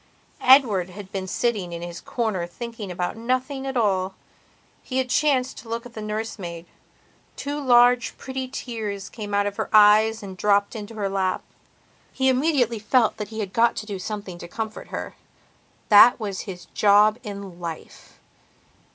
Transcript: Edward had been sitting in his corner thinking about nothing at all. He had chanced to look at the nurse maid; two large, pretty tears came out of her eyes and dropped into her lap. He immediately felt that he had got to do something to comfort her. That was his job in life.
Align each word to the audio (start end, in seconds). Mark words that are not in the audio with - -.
Edward 0.41 0.89
had 0.89 1.11
been 1.11 1.27
sitting 1.27 1.71
in 1.73 1.83
his 1.83 2.01
corner 2.01 2.47
thinking 2.47 2.89
about 2.89 3.15
nothing 3.15 3.67
at 3.67 3.77
all. 3.77 4.15
He 4.81 4.97
had 4.97 5.11
chanced 5.11 5.59
to 5.59 5.69
look 5.69 5.85
at 5.85 5.93
the 5.93 6.01
nurse 6.01 6.39
maid; 6.39 6.65
two 7.35 7.61
large, 7.63 8.17
pretty 8.17 8.47
tears 8.47 9.09
came 9.09 9.35
out 9.35 9.45
of 9.45 9.57
her 9.57 9.69
eyes 9.71 10.23
and 10.23 10.35
dropped 10.35 10.75
into 10.75 10.95
her 10.95 11.07
lap. 11.07 11.43
He 12.11 12.29
immediately 12.29 12.79
felt 12.79 13.17
that 13.17 13.27
he 13.27 13.41
had 13.41 13.53
got 13.53 13.75
to 13.75 13.85
do 13.85 13.99
something 13.99 14.39
to 14.39 14.47
comfort 14.47 14.87
her. 14.87 15.15
That 15.89 16.19
was 16.19 16.41
his 16.49 16.65
job 16.73 17.19
in 17.21 17.59
life. 17.59 18.19